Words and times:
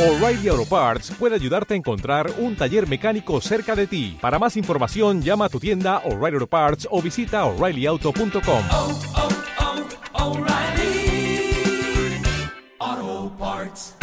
O'Reilly 0.00 0.48
Auto 0.48 0.64
Parts 0.64 1.10
puede 1.18 1.34
ayudarte 1.34 1.74
a 1.74 1.76
encontrar 1.76 2.32
un 2.38 2.56
taller 2.56 2.88
mecánico 2.88 3.38
cerca 3.42 3.76
de 3.76 3.86
ti. 3.86 4.16
Para 4.18 4.38
más 4.38 4.56
información, 4.56 5.20
llama 5.20 5.44
a 5.44 5.48
tu 5.50 5.60
tienda 5.60 5.98
O'Reilly 6.06 6.36
Auto 6.36 6.46
Parts 6.46 6.88
o 6.90 7.02
visita 7.02 7.44
oreillyauto.com. 7.44 8.64
oh, 8.72 8.98
oh, 12.80 13.30
Parts. 13.38 13.94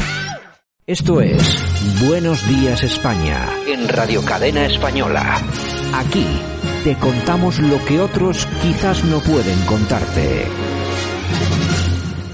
Esto 0.85 1.19
es 1.19 1.63
Buenos 2.07 2.47
Días 2.47 2.83
España 2.83 3.49
en 3.65 3.89
Radio 3.89 4.23
Cadena 4.23 4.67
Española. 4.67 5.41
Aquí 5.95 6.27
te 6.83 6.95
contamos 6.99 7.57
lo 7.57 7.83
que 7.85 7.99
otros 7.99 8.45
quizás 8.61 9.03
no 9.03 9.19
pueden 9.21 9.59
contarte. 9.65 10.66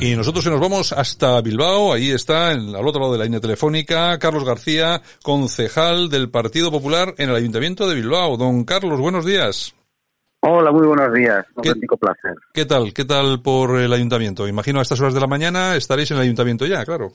Y 0.06 0.16
nosotros 0.18 0.44
se 0.44 0.50
nos 0.50 0.60
vamos 0.60 0.92
hasta 0.92 1.40
Bilbao, 1.42 1.94
ahí 1.94 2.12
está, 2.12 2.52
en, 2.52 2.76
al 2.76 2.86
otro 2.86 3.00
lado 3.00 3.14
de 3.14 3.20
la 3.20 3.24
línea 3.24 3.40
telefónica, 3.40 4.20
Carlos 4.20 4.44
García, 4.44 5.02
concejal 5.24 6.10
del 6.10 6.30
Partido 6.30 6.72
Popular 6.72 7.16
en 7.18 7.30
el 7.30 7.36
Ayuntamiento 7.38 7.88
de 7.88 7.96
Bilbao. 7.96 8.36
Don 8.36 8.66
Carlos, 8.66 9.00
buenos 9.00 9.26
días. 9.26 9.74
Hola, 10.42 10.72
muy 10.74 10.86
buenos 10.86 11.14
días. 11.14 11.46
Un 11.56 11.64
¿Qué- 11.64 11.70
auténtico 11.70 11.96
placer. 11.96 12.34
¿Qué 12.54 12.66
tal? 12.66 12.94
¿Qué 12.94 13.06
tal 13.06 13.42
por 13.42 13.80
el 13.80 13.94
Ayuntamiento? 13.94 14.46
Imagino 14.46 14.80
a 14.80 14.82
estas 14.82 15.00
horas 15.00 15.14
de 15.14 15.22
la 15.22 15.28
mañana 15.28 15.78
estaréis 15.78 16.12
en 16.12 16.18
el 16.18 16.24
Ayuntamiento 16.24 16.66
ya, 16.66 16.84
claro. 16.84 17.14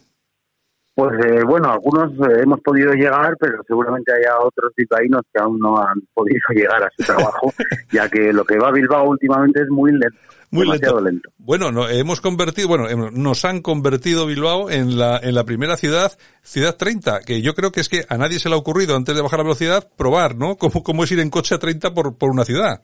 Pues 0.98 1.15
eh, 1.25 1.45
bueno, 1.47 1.70
algunos 1.70 2.11
eh, 2.11 2.41
hemos 2.43 2.61
podido 2.61 2.93
llegar, 2.93 3.37
pero 3.39 3.62
seguramente 3.69 4.12
haya 4.12 4.37
otros 4.41 4.73
bilbaínos 4.77 5.23
que 5.33 5.41
aún 5.41 5.56
no 5.61 5.79
han 5.79 6.01
podido 6.12 6.41
llegar 6.52 6.83
a 6.83 6.91
su 6.97 7.05
trabajo, 7.05 7.52
ya 7.93 8.09
que 8.09 8.33
lo 8.33 8.45
que 8.45 8.59
va 8.59 8.70
a 8.70 8.73
Bilbao 8.73 9.09
últimamente 9.09 9.62
es 9.62 9.69
muy 9.69 9.92
lento. 9.92 10.19
Muy 10.51 10.65
demasiado 10.65 11.01
lento. 11.01 11.29
lento. 11.29 11.30
Bueno, 11.39 11.70
no, 11.70 11.89
hemos 11.89 12.20
convertido, 12.20 12.66
bueno, 12.66 12.89
em, 12.89 13.12
nos 13.15 13.45
han 13.45 13.62
convertido 13.62 14.27
Bilbao 14.27 14.70
en 14.70 14.98
la, 14.98 15.20
en 15.23 15.37
la 15.37 15.45
primera 15.45 15.77
ciudad, 15.77 16.11
ciudad 16.42 16.77
30, 16.77 17.20
que 17.25 17.42
yo 17.42 17.55
creo 17.55 17.70
que 17.70 17.78
es 17.78 17.89
que 17.89 18.03
a 18.09 18.19
nadie 18.19 18.41
se 18.41 18.48
le 18.48 18.56
ha 18.56 18.59
ocurrido 18.59 18.97
antes 18.97 19.15
de 19.15 19.23
bajar 19.23 19.39
la 19.39 19.45
velocidad 19.45 19.89
probar, 19.97 20.34
¿no? 20.34 20.56
¿Cómo, 20.56 20.83
cómo 20.83 21.05
es 21.05 21.12
ir 21.12 21.20
en 21.20 21.31
coche 21.31 21.55
a 21.55 21.59
30 21.59 21.94
por, 21.94 22.19
por 22.19 22.31
una 22.31 22.44
ciudad? 22.44 22.83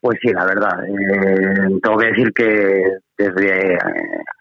Pues 0.00 0.18
sí, 0.22 0.32
la 0.32 0.46
verdad. 0.46 0.84
eh, 0.88 1.80
tengo 1.82 1.98
que 1.98 2.06
decir 2.06 2.32
que 2.32 2.96
desde 3.16 3.74
eh, 3.74 3.78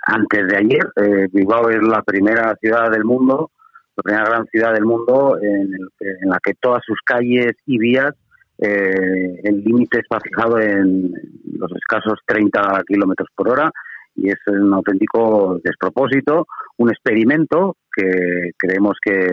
antes 0.08 0.48
de 0.48 0.58
ayer, 0.58 0.86
eh, 0.96 1.28
Bilbao 1.32 1.70
es 1.70 1.82
la 1.82 2.02
primera 2.02 2.56
ciudad 2.62 2.92
del 2.92 3.06
mundo, 3.06 3.52
la 3.96 4.04
primera 4.04 4.26
gran 4.26 4.46
ciudad 4.48 4.74
del 4.74 4.86
mundo 4.86 5.38
en, 5.42 5.74
en 6.00 6.30
la 6.30 6.40
que 6.44 6.54
todas 6.60 6.84
sus 6.86 7.00
calles 7.06 7.54
y 7.66 7.78
vías, 7.78 8.14
eh, 8.58 9.42
el 9.44 9.64
límite 9.64 10.00
está 10.00 10.20
fijado 10.20 10.60
en 10.60 11.12
los 11.58 11.72
escasos 11.72 12.20
30 12.26 12.84
kilómetros 12.88 13.30
por 13.36 13.50
hora 13.50 13.72
y 14.16 14.30
es 14.30 14.38
un 14.48 14.74
auténtico 14.74 15.60
despropósito, 15.64 16.48
un 16.78 16.90
experimento 16.90 17.76
que 17.94 18.52
creemos 18.58 18.98
que 19.02 19.28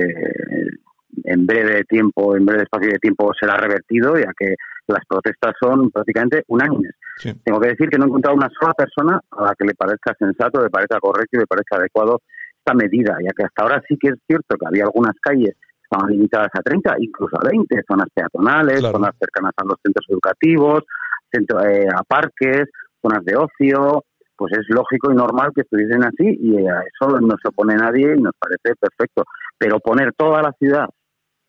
en 1.25 1.47
breve 1.47 1.85
tiempo, 1.85 2.37
en 2.37 2.47
breve 2.47 2.65
espacio 2.65 2.91
de 2.91 2.99
tiempo 2.99 3.33
será 3.39 3.57
revertido, 3.57 4.17
ya 4.17 4.33
que 4.37 4.57
las 4.93 5.05
protestas 5.09 5.53
son 5.61 5.91
prácticamente 5.91 6.45
unánimes. 6.49 6.93
Sí. 7.17 7.33
Tengo 7.45 7.61
que 7.61 7.69
decir 7.69 7.89
que 7.89 7.99
no 7.99 8.05
he 8.05 8.09
encontrado 8.09 8.37
una 8.37 8.49
sola 8.59 8.73
persona 8.75 9.21
a 9.31 9.43
la 9.45 9.55
que 9.55 9.65
le 9.67 9.75
parezca 9.75 10.15
sensato, 10.19 10.63
le 10.63 10.71
parezca 10.71 10.99
correcto 11.01 11.37
y 11.37 11.41
le 11.41 11.47
parezca 11.47 11.77
adecuado 11.77 12.21
esta 12.59 12.75
medida, 12.75 13.17
ya 13.23 13.31
que 13.37 13.45
hasta 13.45 13.63
ahora 13.63 13.83
sí 13.89 13.97
que 13.99 14.09
es 14.09 14.15
cierto 14.27 14.57
que 14.57 14.67
había 14.67 14.85
algunas 14.85 15.15
calles 15.21 15.55
que 15.57 15.83
estaban 15.83 16.11
limitadas 16.11 16.49
a 16.55 16.63
30, 16.63 16.95
incluso 16.99 17.37
a 17.37 17.49
20, 17.49 17.83
zonas 17.89 18.07
peatonales, 18.15 18.81
Claro. 18.81 18.93
zonas 18.99 19.13
cercanas 19.19 19.53
a 19.57 19.65
los 19.65 19.77
centros 19.83 20.07
educativos, 20.09 20.85
centro- 21.33 21.61
eh, 21.65 21.89
a 21.93 22.03
parques, 22.05 22.65
zonas 23.03 23.25
de 23.25 23.35
ocio, 23.37 24.05
pues 24.37 24.53
es 24.55 24.65
lógico 24.69 25.13
y 25.13 25.15
normal 25.15 25.51
que 25.55 25.63
estuviesen 25.63 26.05
así 26.05 26.25
y 26.41 26.57
a 26.67 26.81
eso 26.81 27.21
no 27.21 27.35
se 27.41 27.49
opone 27.49 27.75
nadie 27.77 28.15
y 28.17 28.21
nos 28.21 28.33
parece 28.39 28.75
perfecto. 28.81 29.25
Pero 29.59 29.79
poner 29.81 30.13
toda 30.17 30.41
la 30.43 30.53
ciudad, 30.59 30.87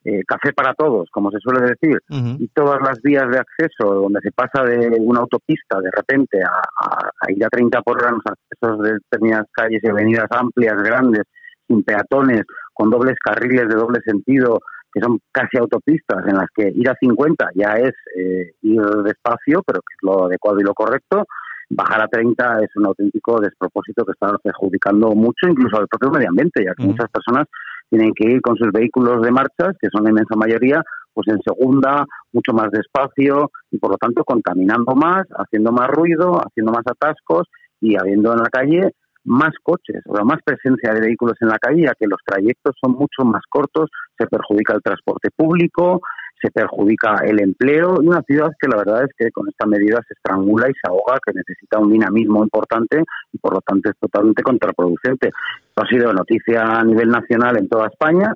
eh, 0.05 0.21
café 0.27 0.51
para 0.53 0.73
todos, 0.73 1.07
como 1.11 1.31
se 1.31 1.39
suele 1.39 1.61
decir, 1.61 1.97
y 2.41 2.47
todas 2.49 2.79
las 2.81 3.01
vías 3.01 3.27
de 3.29 3.39
acceso 3.39 3.93
donde 3.93 4.19
se 4.21 4.31
pasa 4.31 4.63
de 4.63 4.97
una 4.99 5.21
autopista 5.21 5.79
de 5.79 5.89
repente 5.91 6.39
a, 6.43 6.49
a- 6.85 7.09
a 7.21 7.31
ir 7.31 7.43
a 7.45 7.49
30 7.49 7.81
por 7.81 7.97
hora 8.01 8.09
en 8.09 8.15
los 8.15 8.25
accesos 8.25 8.83
de 8.83 8.93
determinadas 8.93 9.47
calles 9.53 9.81
y 9.83 9.87
avenidas 9.87 10.27
amplias, 10.31 10.75
grandes, 10.83 11.23
sin 11.67 11.83
peatones, 11.83 12.43
con 12.73 12.89
dobles 12.89 13.15
carriles 13.23 13.67
de 13.69 13.75
doble 13.75 13.99
sentido, 14.05 14.59
que 14.93 14.99
son 15.01 15.19
casi 15.31 15.57
autopistas, 15.57 16.27
en 16.27 16.35
las 16.35 16.47
que 16.53 16.69
ir 16.75 16.89
a 16.89 16.95
50 16.99 17.49
ya 17.55 17.73
es 17.75 17.93
eh, 18.17 18.51
ir 18.61 18.81
despacio, 19.03 19.63
pero 19.65 19.79
que 19.79 19.93
es 19.95 19.99
lo 20.03 20.25
adecuado 20.25 20.59
y 20.59 20.63
lo 20.63 20.73
correcto, 20.73 21.25
bajar 21.69 22.01
a 22.01 22.07
30 22.07 22.59
es 22.61 22.69
un 22.75 22.85
auténtico 22.87 23.39
despropósito 23.39 24.05
que 24.05 24.11
está 24.11 24.37
perjudicando 24.37 25.09
mucho 25.15 25.47
incluso 25.49 25.77
al 25.77 25.87
propio 25.87 26.11
medio 26.11 26.29
ambiente, 26.29 26.63
ya 26.63 26.73
que 26.75 26.83
muchas 26.89 27.09
personas 27.09 27.47
tienen 27.89 28.13
que 28.15 28.27
ir 28.29 28.41
con 28.41 28.55
sus 28.55 28.71
vehículos 28.71 29.21
de 29.21 29.31
marchas, 29.31 29.75
que 29.79 29.89
son 29.91 30.03
la 30.03 30.09
inmensa 30.09 30.35
mayoría, 30.35 30.81
pues 31.13 31.27
en 31.27 31.39
segunda, 31.45 32.05
mucho 32.31 32.53
más 32.53 32.71
despacio 32.71 33.51
y 33.71 33.77
por 33.77 33.91
lo 33.91 33.97
tanto 33.97 34.23
contaminando 34.23 34.95
más, 34.95 35.25
haciendo 35.37 35.71
más 35.71 35.87
ruido, 35.89 36.39
haciendo 36.39 36.71
más 36.71 36.83
atascos 36.85 37.47
y 37.79 37.95
habiendo 37.95 38.33
en 38.33 38.39
la 38.39 38.49
calle 38.49 38.91
más 39.25 39.53
coches, 39.63 40.01
o 40.05 40.15
sea, 40.15 40.25
más 40.25 40.39
presencia 40.43 40.93
de 40.93 40.99
vehículos 40.99 41.35
en 41.41 41.47
la 41.47 41.57
calle, 41.57 41.85
ya 41.85 41.93
que 41.97 42.07
los 42.07 42.19
trayectos 42.25 42.75
son 42.83 42.93
mucho 42.93 43.23
más 43.23 43.41
cortos, 43.49 43.89
se 44.17 44.27
perjudica 44.27 44.73
el 44.73 44.81
transporte 44.81 45.29
público, 45.35 46.01
se 46.43 46.51
perjudica 46.51 47.15
el 47.23 47.41
empleo 47.41 48.01
y 48.01 48.07
una 48.07 48.21
ciudad 48.23 48.51
que 48.59 48.67
la 48.67 48.77
verdad 48.77 49.03
es 49.05 49.11
que 49.17 49.31
con 49.31 49.47
esta 49.47 49.65
medida 49.65 50.01
se 50.05 50.13
estrangula 50.13 50.69
y 50.69 50.73
se 50.73 50.89
ahoga, 50.89 51.17
que 51.25 51.33
necesita 51.33 51.79
un 51.79 51.91
dinamismo 51.91 52.43
importante 52.43 53.01
y 53.31 53.37
por 53.37 53.53
lo 53.53 53.61
tanto 53.61 53.89
es 53.89 53.97
totalmente 53.97 54.43
contraproducente. 54.43 55.29
Esto 55.29 55.81
ha 55.81 55.87
sido 55.87 56.11
noticia 56.11 56.63
a 56.63 56.83
nivel 56.83 57.09
nacional 57.09 57.57
en 57.57 57.69
toda 57.69 57.87
España 57.87 58.33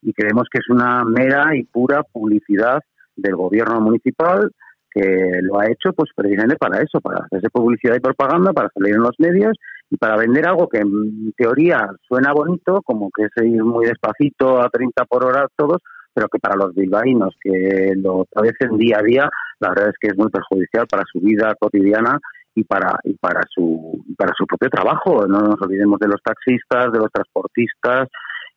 y 0.00 0.12
creemos 0.14 0.48
que 0.50 0.60
es 0.60 0.68
una 0.70 1.04
mera 1.04 1.54
y 1.54 1.64
pura 1.64 2.02
publicidad 2.02 2.80
del 3.14 3.36
gobierno 3.36 3.80
municipal 3.80 4.50
que 4.90 5.40
lo 5.42 5.60
ha 5.60 5.66
hecho 5.66 5.92
pues 5.92 6.10
precisamente 6.16 6.56
para 6.56 6.82
eso, 6.82 7.00
para 7.00 7.24
hacerse 7.24 7.48
publicidad 7.50 7.94
y 7.94 8.00
propaganda, 8.00 8.52
para 8.52 8.70
salir 8.70 8.94
en 8.94 9.02
los 9.02 9.14
medios 9.18 9.56
y 9.88 9.96
para 9.96 10.16
vender 10.16 10.46
algo 10.46 10.68
que 10.68 10.78
en 10.78 11.32
teoría 11.36 11.90
suena 12.08 12.32
bonito, 12.32 12.80
como 12.82 13.10
que 13.10 13.24
es 13.24 13.44
ir 13.44 13.62
muy 13.62 13.86
despacito 13.86 14.60
a 14.60 14.68
30 14.68 15.04
por 15.04 15.24
hora 15.24 15.46
todos, 15.56 15.82
pero 16.20 16.28
que 16.28 16.38
para 16.38 16.56
los 16.56 16.74
bilbaínos 16.74 17.34
que 17.40 17.94
lo 17.96 18.26
padecen 18.30 18.76
día 18.76 18.98
a 18.98 19.02
día, 19.02 19.30
la 19.58 19.70
verdad 19.70 19.88
es 19.88 19.94
que 19.98 20.08
es 20.08 20.18
muy 20.18 20.28
perjudicial 20.28 20.86
para 20.86 21.02
su 21.10 21.18
vida 21.18 21.54
cotidiana 21.58 22.18
y 22.54 22.62
para 22.64 22.98
y 23.04 23.14
para 23.14 23.40
su 23.48 24.04
para 24.18 24.34
su 24.36 24.44
propio 24.46 24.68
trabajo. 24.68 25.26
No 25.26 25.40
nos 25.40 25.62
olvidemos 25.62 25.98
de 25.98 26.08
los 26.08 26.20
taxistas, 26.22 26.92
de 26.92 26.98
los 26.98 27.10
transportistas 27.10 28.08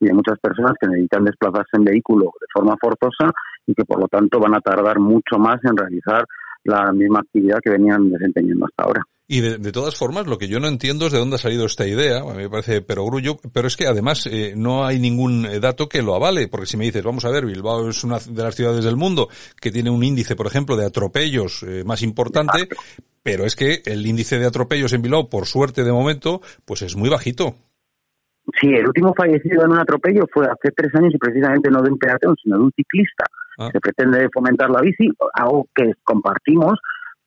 y 0.02 0.08
de 0.08 0.14
muchas 0.14 0.38
personas 0.40 0.74
que 0.78 0.90
necesitan 0.90 1.24
desplazarse 1.24 1.78
en 1.78 1.86
vehículo 1.86 2.26
de 2.26 2.48
forma 2.54 2.76
forzosa 2.82 3.32
y 3.66 3.74
que 3.74 3.86
por 3.86 4.02
lo 4.02 4.10
tanto 4.10 4.42
van 4.42 4.56
a 4.56 4.60
tardar 4.60 5.00
mucho 5.00 5.40
más 5.40 5.64
en 5.64 5.78
realizar 5.78 6.26
la 6.66 6.92
misma 6.92 7.20
actividad 7.20 7.60
que 7.64 7.70
venían 7.70 8.10
desempeñando 8.10 8.66
hasta 8.66 8.84
ahora. 8.84 9.04
Y 9.34 9.42
de, 9.42 9.58
de 9.58 9.72
todas 9.72 9.98
formas, 9.98 10.28
lo 10.28 10.38
que 10.38 10.48
yo 10.48 10.60
no 10.60 10.68
entiendo 10.68 11.08
es 11.08 11.12
de 11.12 11.18
dónde 11.18 11.38
ha 11.38 11.40
salido 11.40 11.66
esta 11.66 11.88
idea, 11.88 12.20
a 12.20 12.36
mí 12.36 12.44
me 12.44 12.52
parece 12.52 12.84
perogrullo, 12.84 13.38
pero 13.52 13.68
es 13.68 13.76
que 13.76 13.88
además 13.88 14.30
eh, 14.32 14.54
no 14.56 14.86
hay 14.86 15.00
ningún 15.00 15.48
eh, 15.48 15.60
dato 15.60 15.90
que 15.90 16.04
lo 16.04 16.14
avale, 16.14 16.48
porque 16.48 16.68
si 16.68 16.78
me 16.78 16.86
dices, 16.86 17.04
vamos 17.04 17.26
a 17.26 17.32
ver, 17.32 17.44
Bilbao 17.44 17.90
es 17.90 18.04
una 18.04 18.20
de 18.20 18.44
las 18.44 18.54
ciudades 18.54 18.86
del 18.86 18.96
mundo 18.96 19.30
que 19.60 19.72
tiene 19.72 19.90
un 19.90 20.04
índice, 20.04 20.36
por 20.36 20.46
ejemplo, 20.46 20.78
de 20.78 20.86
atropellos 20.86 21.64
eh, 21.64 21.84
más 21.84 22.04
importante, 22.04 22.70
pero 23.24 23.46
es 23.46 23.56
que 23.56 23.82
el 23.88 24.06
índice 24.06 24.38
de 24.38 24.46
atropellos 24.46 24.94
en 24.94 25.02
Bilbao, 25.02 25.28
por 25.28 25.48
suerte 25.48 25.84
de 25.84 25.92
momento, 25.92 26.40
pues 26.64 26.84
es 26.84 26.96
muy 26.96 27.10
bajito. 27.10 27.56
Sí, 28.62 28.68
el 28.68 28.86
último 28.86 29.16
fallecido 29.18 29.66
en 29.66 29.72
un 29.72 29.80
atropello 29.80 30.28
fue 30.32 30.46
hace 30.46 30.72
tres 30.76 30.94
años 30.94 31.12
y 31.12 31.18
precisamente 31.18 31.72
no 31.72 31.82
de 31.82 31.90
un 31.90 31.98
peatón, 31.98 32.36
sino 32.44 32.58
de 32.58 32.66
un 32.66 32.72
ciclista. 32.76 33.24
Ah. 33.58 33.70
Se 33.72 33.80
pretende 33.80 34.30
fomentar 34.32 34.70
la 34.70 34.82
bici, 34.82 35.10
algo 35.34 35.66
que 35.74 35.92
compartimos, 36.04 36.78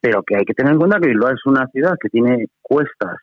pero 0.07 0.23
que 0.23 0.37
hay 0.37 0.45
que 0.45 0.55
tener 0.55 0.73
en 0.73 0.79
cuenta 0.79 1.01
que 1.01 1.09
Bilbao 1.09 1.33
es 1.33 1.45
una 1.47 1.67
ciudad 1.67 1.97
que 2.01 2.09
tiene 2.09 2.47
cuestas 2.63 3.17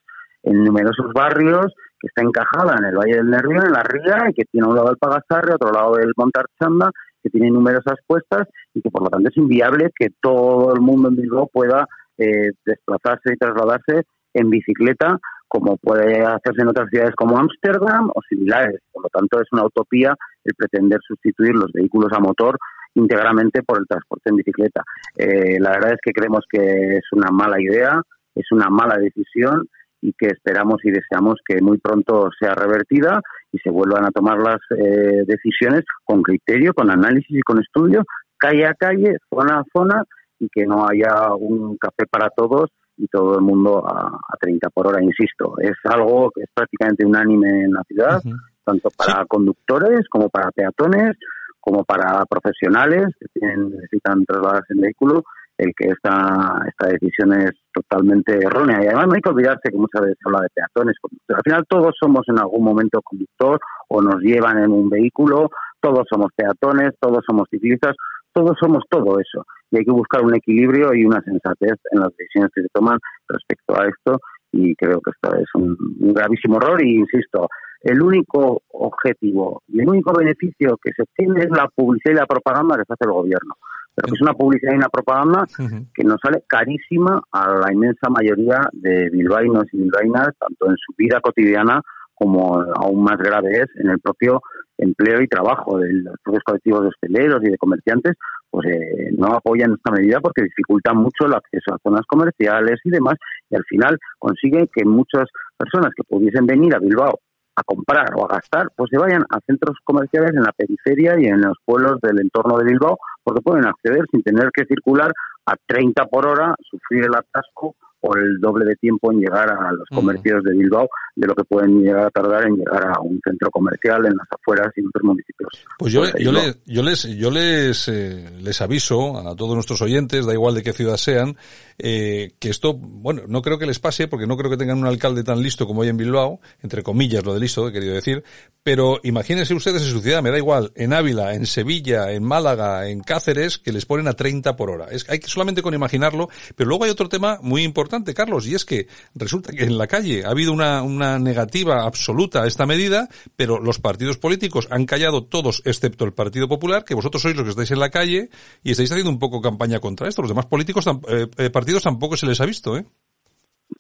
en 0.44 0.66
numerosos 0.66 1.14
barrios, 1.14 1.68
que 1.98 2.08
está 2.08 2.24
encajada 2.24 2.76
en 2.78 2.84
el 2.84 2.98
Valle 2.98 3.16
del 3.16 3.30
Nervión, 3.30 3.66
en 3.66 3.72
la 3.72 3.84
Ría, 3.84 4.30
y 4.30 4.34
que 4.34 4.44
tiene 4.52 4.68
un 4.68 4.76
lado 4.76 4.92
el 4.92 4.98
Pagasarre, 4.98 5.54
otro 5.54 5.72
lado 5.72 5.98
el 5.98 6.12
Montarchanda, 6.18 6.92
que 7.24 7.30
tiene 7.30 7.52
numerosas 7.52 7.96
cuestas 8.06 8.50
y 8.74 8.82
que 8.82 8.90
por 8.90 9.04
lo 9.04 9.10
tanto 9.10 9.30
es 9.30 9.38
inviable 9.38 9.92
que 9.98 10.08
todo 10.22 10.74
el 10.74 10.82
mundo 10.82 11.08
en 11.08 11.16
Bilbao 11.16 11.48
pueda 11.48 11.88
eh, 12.18 12.52
desplazarse 12.66 13.32
y 13.34 13.38
trasladarse 13.38 14.04
en 14.34 14.50
bicicleta 14.50 15.18
como 15.48 15.78
puede 15.78 16.22
hacerse 16.22 16.64
en 16.64 16.68
otras 16.68 16.90
ciudades 16.90 17.16
como 17.16 17.38
Ámsterdam 17.38 18.10
o 18.10 18.20
similares. 18.28 18.82
Por 18.92 19.04
lo 19.04 19.10
tanto, 19.10 19.40
es 19.40 19.48
una 19.54 19.64
utopía 19.64 20.16
el 20.44 20.54
pretender 20.56 21.00
sustituir 21.08 21.54
los 21.54 21.72
vehículos 21.72 22.12
a 22.12 22.20
motor 22.20 22.58
íntegramente 22.96 23.64
por 23.64 23.80
el 23.80 23.88
transporte 23.88 24.30
en 24.30 24.38
bicicleta. 24.38 24.84
Eh, 25.18 25.60
la 25.60 25.72
verdad 25.72 25.94
es 25.94 26.00
que 26.02 26.12
creemos 26.12 26.46
que 26.50 26.98
es 26.98 27.06
una 27.12 27.32
mala 27.32 27.60
idea, 27.60 28.02
es 28.36 28.52
una 28.52 28.70
mala 28.70 28.98
decisión 28.98 29.68
y 30.02 30.14
que 30.14 30.28
esperamos 30.28 30.84
y 30.84 30.92
deseamos 30.92 31.36
que 31.46 31.62
muy 31.62 31.78
pronto 31.78 32.30
sea 32.38 32.54
revertida 32.54 33.22
y 33.52 33.60
se 33.60 33.70
vuelvan 33.70 34.06
a 34.06 34.12
tomar 34.12 34.38
las 34.38 34.60
eh, 34.78 35.24
decisiones 35.26 35.84
con 36.04 36.22
criterio, 36.22 36.74
con 36.74 36.92
análisis 36.92 37.38
y 37.38 37.42
con 37.42 37.60
estudio, 37.60 38.04
calle 38.38 38.66
a 38.66 38.74
calle, 38.74 39.18
zona 39.30 39.60
a 39.60 39.64
zona 39.72 40.04
y 40.40 40.50
que 40.50 40.66
no 40.66 40.86
haya 40.88 41.34
un 41.34 41.78
café 41.78 42.06
para 42.10 42.30
todos 42.30 42.70
y 42.98 43.08
todo 43.08 43.36
el 43.36 43.42
mundo 43.42 43.88
a, 43.88 44.08
a 44.08 44.38
30 44.40 44.70
por 44.70 44.88
hora, 44.88 45.02
insisto. 45.02 45.56
Es 45.60 45.78
algo 45.86 46.30
que 46.32 46.42
es 46.42 46.50
prácticamente 46.54 47.06
unánime 47.06 47.64
en 47.64 47.74
la 47.74 47.84
ciudad 47.84 48.22
tanto 48.64 48.90
para 48.92 49.26
conductores 49.26 50.08
como 50.10 50.30
para 50.30 50.52
peatones, 50.52 51.18
como 51.64 51.86
para 51.86 52.26
profesionales 52.26 53.08
que 53.18 53.28
tienen, 53.34 53.72
necesitan 53.72 54.26
trasladarse 54.26 54.74
en 54.74 54.82
vehículo, 54.82 55.24
el 55.58 55.72
que 55.78 55.90
esta, 55.90 56.66
esta 56.68 56.88
decisión 56.90 57.32
es 57.40 57.52
totalmente 57.74 58.38
errónea. 58.38 58.84
Y 58.84 58.88
además 58.88 59.08
no 59.08 59.14
hay 59.14 59.22
que 59.22 59.30
olvidarse 59.30 59.72
que 59.72 59.78
muchas 59.78 60.02
veces 60.02 60.18
habla 60.26 60.42
de 60.42 60.50
peatones, 60.54 60.98
conductores. 61.00 61.38
Al 61.38 61.44
final 61.44 61.66
todos 61.70 61.96
somos 61.98 62.24
en 62.28 62.40
algún 62.40 62.66
momento 62.66 63.02
conductor 63.02 63.60
o 63.88 64.02
nos 64.02 64.20
llevan 64.22 64.58
en 64.62 64.72
un 64.72 64.90
vehículo, 64.90 65.50
todos 65.80 66.04
somos 66.10 66.32
peatones, 66.36 66.92
todos 67.00 67.24
somos 67.26 67.48
ciclistas, 67.50 67.96
todos 68.34 68.58
somos 68.60 68.84
todo 68.90 69.20
eso. 69.20 69.46
Y 69.72 69.78
hay 69.78 69.86
que 69.86 69.92
buscar 69.92 70.22
un 70.24 70.36
equilibrio 70.36 70.94
y 70.94 71.06
una 71.06 71.22
sensatez 71.22 71.80
en 71.92 72.02
las 72.02 72.10
decisiones 72.18 72.52
que 72.54 72.64
se 72.64 72.70
toman 72.74 72.98
respecto 73.30 73.80
a 73.80 73.86
esto. 73.88 74.20
Y 74.52 74.76
creo 74.76 75.00
que 75.00 75.12
esto 75.12 75.38
es 75.38 75.48
un, 75.56 75.78
un 76.02 76.14
gravísimo 76.14 76.58
error. 76.58 76.84
Y 76.84 77.00
insisto, 77.00 77.48
el 77.84 78.02
único 78.02 78.62
objetivo 78.72 79.62
y 79.68 79.82
el 79.82 79.90
único 79.90 80.14
beneficio 80.14 80.78
que 80.82 80.92
se 80.96 81.04
obtiene 81.04 81.42
es 81.44 81.50
la 81.50 81.68
publicidad 81.76 82.14
y 82.14 82.20
la 82.20 82.26
propaganda 82.26 82.78
que 82.78 82.86
se 82.86 82.94
hace 82.94 83.06
el 83.06 83.12
gobierno. 83.12 83.56
Pero 83.96 84.08
que 84.08 84.16
es 84.16 84.22
una 84.22 84.34
publicidad 84.34 84.74
y 84.74 84.78
una 84.78 84.90
propaganda 84.90 85.46
que 85.94 86.04
nos 86.04 86.18
sale 86.24 86.44
carísima 86.48 87.22
a 87.32 87.60
la 87.60 87.72
inmensa 87.72 88.10
mayoría 88.10 88.68
de 88.72 89.10
bilbaínos 89.12 89.66
y 89.72 89.78
bilbaínas, 89.78 90.30
tanto 90.40 90.72
en 90.72 90.78
su 90.78 90.94
vida 90.98 91.20
cotidiana 91.22 91.82
como 92.16 92.60
aún 92.76 93.04
más 93.04 93.18
grave 93.18 93.52
es 93.60 93.68
en 93.76 93.90
el 93.90 94.00
propio 94.00 94.42
empleo 94.78 95.22
y 95.22 95.28
trabajo 95.28 95.78
de 95.78 95.94
los 95.94 96.16
propios 96.24 96.44
colectivos 96.44 96.82
de 96.82 96.88
hosteleros 96.88 97.44
y 97.44 97.52
de 97.52 97.58
comerciantes, 97.58 98.14
pues 98.50 98.68
eh, 98.68 99.12
no 99.18 99.28
apoyan 99.28 99.74
esta 99.74 99.92
medida 99.92 100.20
porque 100.22 100.44
dificulta 100.44 100.94
mucho 100.94 101.26
el 101.26 101.34
acceso 101.34 101.74
a 101.74 101.80
zonas 101.84 102.02
comerciales 102.08 102.80
y 102.84 102.90
demás, 102.90 103.16
y 103.50 103.56
al 103.56 103.64
final 103.66 103.98
consigue 104.18 104.68
que 104.74 104.86
muchas 104.86 105.26
personas 105.58 105.92
que 105.96 106.04
pudiesen 106.04 106.46
venir 106.46 106.76
a 106.76 106.80
Bilbao 106.80 107.20
a 107.56 107.64
comprar 107.64 108.14
o 108.16 108.26
a 108.26 108.36
gastar, 108.36 108.70
pues 108.76 108.90
se 108.90 108.98
vayan 108.98 109.24
a 109.30 109.40
centros 109.46 109.78
comerciales 109.84 110.32
en 110.32 110.44
la 110.44 110.52
periferia 110.52 111.20
y 111.20 111.26
en 111.26 111.42
los 111.42 111.58
pueblos 111.66 112.00
del 112.02 112.20
entorno 112.20 112.58
de 112.58 112.66
Bilbao, 112.66 112.98
porque 113.24 113.42
pueden 113.42 113.66
acceder 113.66 114.06
sin 114.12 114.24
tener 114.24 114.50
que 114.54 114.66
circular 114.66 115.12
a 115.46 115.56
30 115.68 116.06
por 116.06 116.28
hora, 116.28 116.56
sufrir 116.70 117.06
el 117.06 117.16
atasco 117.16 117.76
o 118.04 118.16
el 118.18 118.40
doble 118.40 118.66
de 118.66 118.76
tiempo 118.76 119.12
en 119.12 119.20
llegar 119.20 119.50
a 119.50 119.72
los 119.72 119.88
comercios 119.90 120.44
de 120.44 120.54
Bilbao 120.56 120.88
de 121.16 121.28
lo 121.28 121.36
que 121.36 121.44
pueden 121.44 121.82
llegar 121.82 122.06
a 122.08 122.10
tardar 122.10 122.46
en 122.48 122.56
llegar 122.58 122.86
a 122.88 123.00
un 123.02 123.20
centro 123.24 123.50
comercial 123.52 124.06
en 124.06 124.16
las 124.18 124.28
afueras 124.32 124.68
y 124.76 124.82
en 124.82 124.88
otros 124.88 125.04
municipios. 125.04 125.50
Pues 125.78 125.94
yo, 125.94 126.02
Pues, 126.02 126.16
yo, 126.24 126.32
no. 126.32 126.40
le- 126.40 126.56
yo 126.66 126.82
les, 126.84 127.04
yo 127.18 127.32
les, 127.32 127.88
eh, 127.88 128.30
les 128.42 128.62
aviso 128.62 129.18
a 129.20 129.36
todos 129.36 129.54
nuestros 129.56 129.82
oyentes, 129.82 130.26
da 130.26 130.34
igual 130.34 130.56
de 130.56 130.64
qué 130.64 130.74
ciudad 130.74 130.98
sean, 130.98 131.36
eh, 131.78 132.34
que 132.40 132.50
esto, 132.50 132.74
bueno, 132.74 133.22
no 133.28 133.42
creo 133.42 133.58
que 133.58 133.66
les 133.66 133.80
pase, 133.80 134.08
porque 134.08 134.28
no 134.28 134.36
creo 134.38 134.50
que 134.52 134.58
tengan 134.58 134.80
un 134.80 134.86
alcalde 134.88 135.24
tan 135.24 135.42
listo 135.42 135.66
como 135.66 135.84
hay 135.84 135.90
en 135.90 135.98
Bilbao, 135.98 136.40
entre 136.62 136.84
comillas 136.84 137.24
lo 137.26 137.34
de 137.34 137.40
listo, 137.40 137.68
he 137.68 137.72
querido 137.72 137.94
decir, 137.94 138.24
pero 138.64 139.02
imagínense 139.04 139.54
ustedes 139.54 139.82
en 139.82 139.90
su 139.90 140.02
ciudad, 140.02 140.24
me 140.24 140.32
da 140.32 140.38
igual, 140.38 140.72
en 140.76 140.94
Ávila, 140.94 141.36
en 141.36 141.46
Sevilla, 141.46 142.12
en 142.12 142.24
Málaga, 142.24 142.88
en 142.88 143.02
Cáceres, 143.02 143.58
que 143.58 143.74
les 143.74 143.86
ponen 143.86 144.08
a 144.08 144.14
30 144.14 144.56
por 144.56 144.70
hora. 144.70 144.88
Es, 144.90 145.06
hay 145.10 145.20
que 145.20 145.28
solamente 145.28 145.62
con 145.62 145.74
imaginarlo, 145.74 146.30
pero 146.56 146.70
luego 146.70 146.86
hay 146.86 146.90
otro 146.90 147.10
tema 147.10 147.40
muy 147.42 147.64
importante, 147.64 148.14
Carlos, 148.14 148.48
y 148.48 148.56
es 148.56 148.64
que 148.64 148.88
resulta 149.16 149.52
que 149.52 149.66
en 149.66 149.78
la 149.78 149.88
calle 149.88 150.24
ha 150.26 150.30
habido 150.30 150.54
una, 150.54 150.82
una 150.82 151.20
negativa 151.20 151.84
absoluta 151.84 152.44
a 152.44 152.48
esta 152.48 152.66
medida, 152.66 153.10
pero 153.36 153.60
los 153.60 153.80
partidos 153.80 154.18
políticos 154.18 154.68
han 154.72 154.86
callado 154.86 155.26
todos, 155.26 155.62
excepto 155.66 156.06
el 156.06 156.14
Partido 156.14 156.48
Popular, 156.48 156.86
que 156.86 156.96
vosotros 156.96 157.22
sois 157.22 157.36
los 157.36 157.44
que 157.44 157.52
estáis 157.52 157.72
en 157.72 157.80
la 157.80 157.90
calle 157.90 158.30
y 158.64 158.72
estáis 158.72 158.92
haciendo 158.92 159.12
un 159.12 159.20
poco 159.20 159.42
campaña 159.42 159.80
contra 159.80 160.08
esto. 160.08 160.22
Los 160.22 160.30
demás 160.30 160.46
políticos, 160.46 160.86
eh, 160.88 161.28
eh, 161.38 161.50
partidos 161.50 161.84
tampoco 161.84 162.16
se 162.16 162.26
les 162.26 162.40
ha 162.40 162.46
visto, 162.46 162.78
¿eh? 162.78 162.86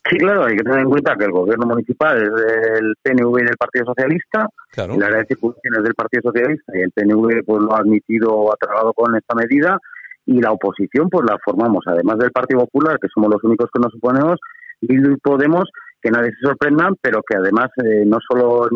Sí, 0.09 0.17
claro, 0.17 0.45
hay 0.45 0.55
que 0.57 0.63
tener 0.63 0.79
en 0.79 0.89
cuenta 0.89 1.15
que 1.15 1.25
el 1.25 1.31
gobierno 1.31 1.65
municipal 1.65 2.17
es 2.21 2.29
del 2.33 2.95
PNV 3.01 3.39
y 3.39 3.45
del 3.45 3.57
Partido 3.57 3.85
Socialista, 3.85 4.47
Claro. 4.71 4.95
y 4.95 4.97
la 4.99 5.05
área 5.07 5.19
de 5.19 5.25
circulación 5.27 5.75
es 5.77 5.83
del 5.83 5.93
Partido 5.95 6.21
Socialista 6.23 6.73
y 6.77 6.81
el 6.81 6.91
PNV 6.91 7.43
pues 7.45 7.61
lo 7.61 7.73
ha 7.75 7.79
admitido 7.79 8.31
o 8.33 8.51
ha 8.53 8.57
tragado 8.57 8.93
con 8.93 9.15
esta 9.15 9.35
medida 9.35 9.77
y 10.25 10.41
la 10.41 10.51
oposición 10.51 11.09
pues 11.09 11.25
la 11.29 11.37
formamos, 11.43 11.83
además 11.87 12.17
del 12.17 12.31
Partido 12.31 12.61
Popular, 12.61 12.97
que 12.99 13.07
somos 13.13 13.29
los 13.31 13.43
únicos 13.43 13.69
que 13.73 13.79
nos 13.81 13.93
oponemos, 13.95 14.39
Bildu 14.81 15.11
y 15.11 15.17
Podemos, 15.17 15.69
que 16.01 16.11
nadie 16.11 16.31
se 16.31 16.47
sorprenda, 16.47 16.89
pero 17.01 17.21
que 17.27 17.37
además 17.37 17.69
eh, 17.83 18.03
no 18.05 18.17
solo 18.29 18.67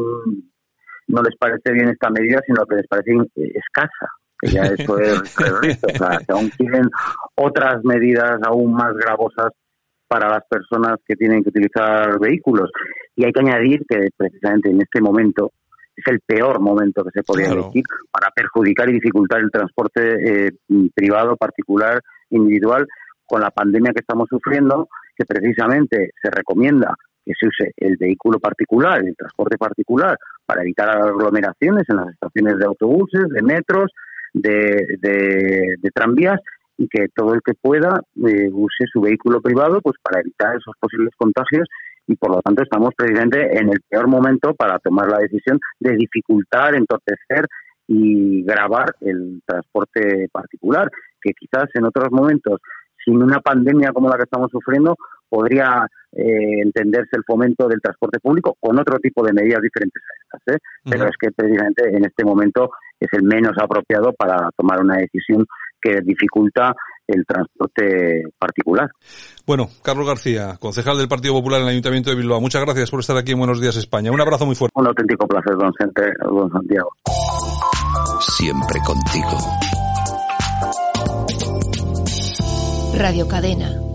no 1.08 1.22
les 1.22 1.36
parece 1.38 1.72
bien 1.72 1.90
esta 1.90 2.10
medida, 2.10 2.42
sino 2.46 2.66
que 2.66 2.75
les 2.75 2.88
parece 2.88 3.12
eh, 3.12 3.52
escasa, 3.56 4.12
que 4.40 4.50
ya 4.52 4.64
eso 4.64 4.98
es 5.00 5.36
terrorista, 5.36 5.88
o 5.88 5.98
sea, 5.98 6.18
que 6.19 6.31
aún 6.34 6.50
quieren 6.50 6.90
otras 7.36 7.84
medidas 7.84 8.40
aún 8.44 8.74
más 8.74 8.94
gravosas 8.96 9.52
para 10.07 10.30
las 10.30 10.44
personas 10.50 10.98
que 11.06 11.15
tienen 11.15 11.44
que 11.44 11.50
utilizar 11.50 12.19
vehículos. 12.19 12.69
Y 13.15 13.25
hay 13.25 13.31
que 13.31 13.39
añadir 13.42 13.81
que 13.88 14.09
precisamente 14.15 14.69
en 14.69 14.81
este 14.81 15.01
momento 15.01 15.51
es 15.95 16.06
el 16.07 16.19
peor 16.21 16.59
momento 16.59 17.04
que 17.04 17.12
se 17.12 17.24
podría 17.24 17.48
Claro. 17.48 17.62
elegir 17.63 17.83
para 18.12 18.31
perjudicar 18.31 18.89
y 18.89 18.94
dificultar 18.94 19.42
el 19.42 19.51
transporte 19.51 20.48
eh, 20.48 20.51
privado, 20.94 21.36
particular, 21.36 22.01
individual, 22.30 22.88
con 23.25 23.42
la 23.42 23.50
pandemia 23.51 23.92
que 23.94 24.01
estamos 24.01 24.27
sufriendo, 24.30 24.88
que 25.18 25.25
precisamente 25.25 26.12
se 26.21 26.30
recomienda 26.30 26.94
que 27.25 27.33
se 27.38 27.48
use 27.48 27.74
el 27.75 27.98
vehículo 27.98 28.39
particular, 28.39 29.04
el 29.04 29.15
transporte 29.18 29.57
particular, 29.57 30.18
para 30.45 30.62
evitar 30.62 30.88
aglomeraciones 30.89 31.83
en 31.89 31.98
las 31.98 32.09
estaciones 32.13 32.57
de 32.57 32.65
autobuses, 32.65 33.27
de 33.30 33.42
metros, 33.42 33.92
de, 34.33 34.98
de- 35.01 35.75
de 35.81 35.92
tranvías 35.92 36.39
y 36.77 36.88
que 36.88 37.07
todo 37.15 37.33
el 37.33 37.41
que 37.44 37.53
pueda 37.53 38.01
eh, 38.27 38.50
use 38.51 38.85
su 38.91 39.01
vehículo 39.01 39.41
privado 39.41 39.81
pues 39.81 39.95
para 40.01 40.21
evitar 40.21 40.56
esos 40.56 40.75
posibles 40.79 41.13
contagios 41.18 41.68
y 42.07 42.15
por 42.15 42.31
lo 42.31 42.41
tanto 42.41 42.63
estamos 42.63 42.91
precisamente 42.95 43.57
en 43.57 43.69
el 43.69 43.81
peor 43.89 44.07
momento 44.07 44.53
para 44.53 44.79
tomar 44.79 45.07
la 45.09 45.19
decisión 45.19 45.59
de 45.79 45.95
dificultar, 45.95 46.75
entorpecer 46.75 47.47
y 47.88 48.44
grabar 48.44 48.95
el 49.01 49.41
transporte 49.45 50.27
particular, 50.31 50.89
que 51.21 51.31
quizás 51.33 51.65
en 51.74 51.85
otros 51.85 52.12
momentos, 52.12 52.59
sin 53.03 53.21
una 53.21 53.39
pandemia 53.39 53.91
como 53.91 54.09
la 54.09 54.18
que 54.18 54.23
estamos 54.23 54.50
sufriendo, 54.51 54.95
podría 55.30 55.85
eh, 56.13 56.62
entenderse 56.62 57.18
el 57.18 57.23
fomento 57.25 57.68
del 57.68 57.81
transporte 57.81 58.19
público 58.19 58.56
con 58.59 58.80
otro 58.80 58.97
tipo 59.00 59.25
de 59.25 59.33
medidas 59.33 59.62
diferentes 59.62 60.01
a 60.01 60.38
estas. 60.38 60.56
¿eh? 60.56 60.59
Pero 60.89 61.06
es 61.06 61.15
que 61.19 61.31
precisamente 61.31 61.89
en 61.89 62.06
este 62.06 62.23
momento 62.23 62.71
es 62.99 63.09
el 63.13 63.23
menos 63.23 63.53
apropiado 63.61 64.13
para 64.13 64.49
tomar 64.55 64.79
una 64.81 64.97
decisión 64.97 65.45
que 65.81 66.01
dificulta 66.03 66.73
el 67.07 67.25
transporte 67.25 68.23
particular. 68.38 68.89
Bueno, 69.45 69.67
Carlos 69.81 70.07
García, 70.07 70.57
concejal 70.59 70.97
del 70.97 71.07
Partido 71.07 71.33
Popular 71.35 71.61
en 71.61 71.67
el 71.67 71.71
Ayuntamiento 71.71 72.09
de 72.09 72.17
Bilbao, 72.17 72.41
muchas 72.41 72.63
gracias 72.63 72.91
por 72.91 72.99
estar 72.99 73.15
aquí 73.17 73.31
en 73.31 73.39
Buenos 73.39 73.61
Días 73.61 73.77
España. 73.77 74.11
Un 74.11 74.19
abrazo 74.19 74.45
muy 74.45 74.55
fuerte. 74.55 74.73
Un 74.75 74.88
auténtico 74.88 75.27
placer, 75.27 75.55
don, 75.55 75.71
don 76.29 76.51
Santiago. 76.51 76.89
Siempre 78.19 78.80
contigo. 78.85 79.37
Radio 82.97 83.27
Cadena. 83.27 83.86